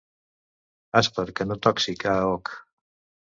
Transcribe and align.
Esper 1.01 1.25
que 1.41 1.47
no 1.49 1.59
torni 1.67 1.95
a 2.15 2.15
oc 2.31 2.53